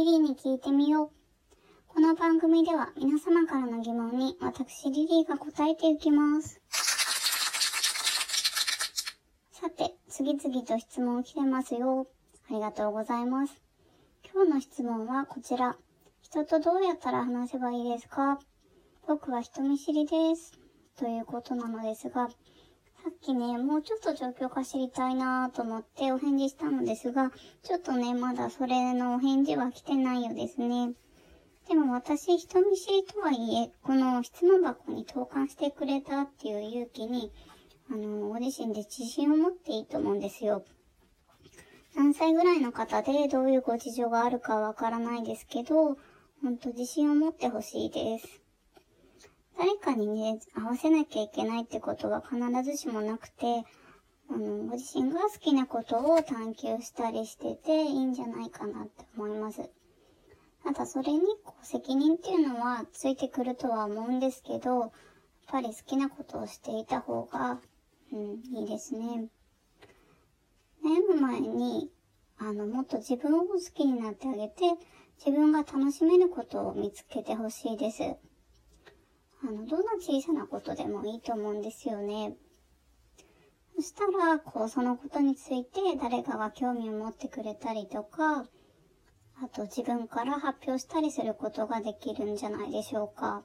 [0.00, 1.10] リリーに聞いてみよう。
[1.86, 6.58] この番組では皆様からの疑問に私リリーが答えていきます。
[9.52, 12.06] さて、次々と質問来てますよ。
[12.48, 13.60] ありがとうございます。
[14.32, 15.76] 今日の質問はこちら。
[16.22, 18.38] 人とどうやったら話せばいいですか？
[19.06, 20.58] 僕は人見知りです。
[20.96, 22.30] ということなのですが、
[23.20, 27.30] きね、もうちょっと状況が知りたいなぁと思ってお返事したのですが、
[27.62, 30.94] ちょっとね、まだそれのお返事は来てないようですね。
[31.68, 37.30] でも私、人見知りとはいえ、この質問箱に投函してくれたっていう勇気に、
[37.90, 40.64] あの、ご自身で自信を持っていいと思うんですよ。
[41.94, 45.98] 何歳ぐらいの方でどういうご事情があるかわからないですけど、
[46.42, 48.40] ほんと自信を持ってほしいです。
[49.60, 53.62] 誰かにね、合わせなきゃいけないってことは必ずしもなくて、
[54.30, 59.68] あの、ご自身が好きなことを探求したりしてていいんじゃないかなって思います。
[60.64, 64.90] ただそれにこう責任っていうのはついてくるとは思うんですけど、やっ
[65.48, 67.60] ぱり好きなことをしていた方が、
[68.14, 69.28] うん、いいですね。
[70.82, 71.90] 悩む前に、
[72.38, 74.62] あの、もっと自分を好きになってあげて、
[75.18, 78.29] 自分が楽しめることを見つけてほしいです。
[79.42, 82.36] あの、どんな小さなことでもいいと思うんですよね。
[83.76, 88.46] そしたら、こう、そのことについて誰かが興味を持ってくれたりとか、
[89.42, 93.42] あと自分から発表したりすることができるんじゃないでしょうか。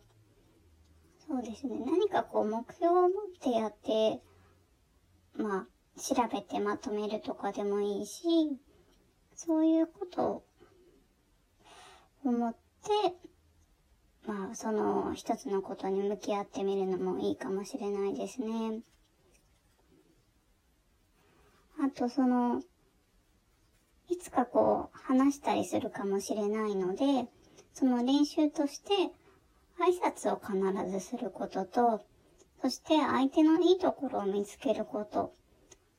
[1.25, 1.77] そうですね。
[1.85, 4.21] 何かこう、目標を持ってやって、
[5.37, 8.23] まあ、調べてまとめるとかでもいいし、
[9.35, 10.43] そういうことを
[12.25, 13.15] 思って、
[14.27, 18.81] まあ、その一つのことに向き合ってみるのもいいかもしれないですね。
[21.79, 22.61] あと、その、
[24.07, 27.29] いつかこう、話したりするかもしれないので、
[27.73, 28.93] その練習として、
[29.77, 32.01] 挨拶を必ずすることと、
[32.61, 35.35] そして相手のいいところを見つけること、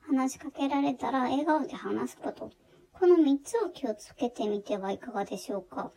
[0.00, 2.50] 話しかけられたら笑顔で話すこと、
[2.92, 5.92] この3つを気をつけてみてはいかがでしょうか。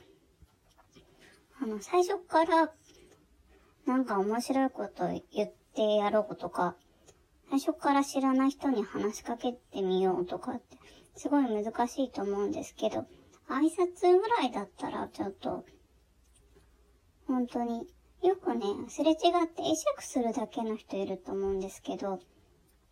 [1.62, 2.72] あの、最初から、
[3.86, 6.76] なんか面白いこと言ってやろうとか、
[7.50, 10.78] 最初から知らない人に話しかけてみようとかって、
[11.16, 13.06] すごい難しいと思うんですけど、
[13.50, 15.66] 挨拶ぐらいだったらちょっと、
[17.28, 17.88] 本当に、
[18.24, 22.20] よくね、すれ違って会釈するだけの人いると思うんですけど、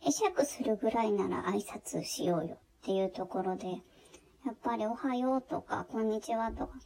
[0.04, 6.80] 会釈するぐらいなら挨拶しようよっていうところで、やっぱりおはようとか、こんにちはとか、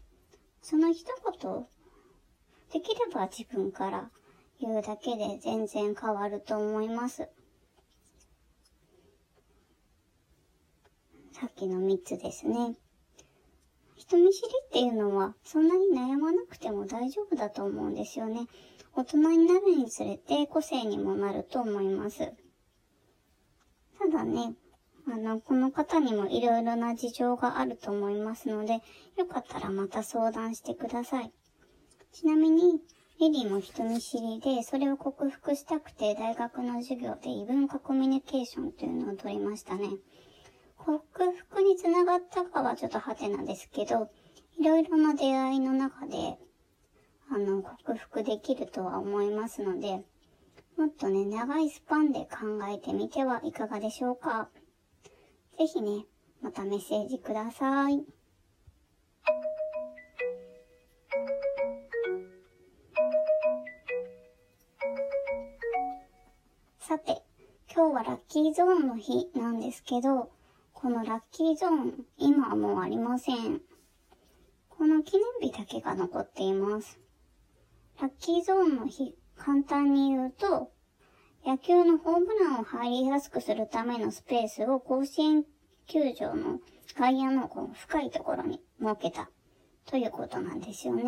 [0.62, 1.06] その一
[1.40, 1.66] 言、
[2.72, 4.12] できれば自分から
[4.60, 7.28] 言うだけで全然変わると思います。
[11.34, 12.76] さっきの3つですね。
[13.96, 18.48] 人見知りっていうのはそんなに悩まなくても大丈夫だと思うんですよね。
[18.94, 22.20] 大人になるにつれて個性にもなると思います。
[23.98, 24.54] ただね、
[25.08, 28.82] あの、この方にもいろいろな事情があると思いますので、
[29.18, 31.32] よかったらまた相談してください。
[32.12, 32.82] ちなみに、
[33.20, 39.90] リリーも人見知りで、それを克服したくて大学の授業で異文化コミュニケーションというのを取りましたね。
[40.78, 41.04] 克
[41.50, 44.10] 服につながったかはちょっとハテナですけど、
[44.58, 46.38] いろいろな出会いの中で、
[47.30, 50.04] あの、克服できるとは思いますので、
[50.78, 54.50] もっとね、長いスパンで考えてみてはいかがでしょうか。
[55.62, 56.08] ぜひね、
[56.42, 58.04] またメッセージください。
[66.80, 67.22] さて、
[67.72, 70.32] 今日はラッキーゾーンの日なんですけど、
[70.74, 73.62] このラッキーゾーン、今はもうありません。
[74.68, 77.00] この記念日だけが残っています。
[78.02, 80.72] ラッキーゾーンの日、簡単に言うと、
[81.46, 85.44] 野球のホームランを入りやすくするためのスペースを甲子園
[85.88, 86.60] 球場の
[86.96, 89.30] 外野のこう深いところに設けた
[89.86, 91.04] ということなんですよね。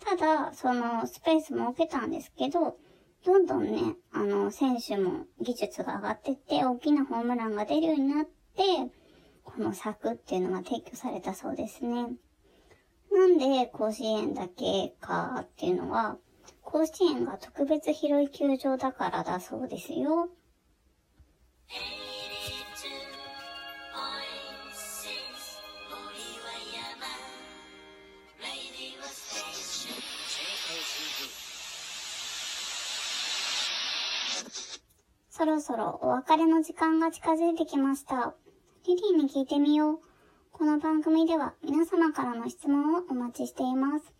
[0.00, 2.76] ただ、そのスペース設けたんですけど、
[3.24, 8.62] どんどんね、あの、選手も技術が上がってって、大きなホームランが出るようになって、
[9.44, 12.06] この柵っていうのが撤去されたそうですね。
[13.10, 16.18] なんで甲子園だけかっていうのは、
[16.70, 20.28] 甲子園が特別広い球場だからだそうですよ。
[35.30, 38.34] そろそろお別れの時間が近づいてきました。
[38.86, 39.98] リリーに聞いてみよう。
[40.52, 44.17] この番組では皆様からの質問をお待ちしています。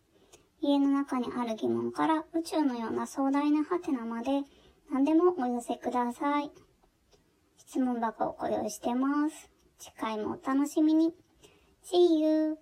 [0.60, 4.42] 家の中にある疑問から宇宙のような壮大なハテナまで
[4.90, 6.50] 何でもお寄せください。
[7.58, 9.50] 質問箱をご用意してます。
[9.78, 11.14] 次回もお楽しみに。
[11.84, 12.58] See you!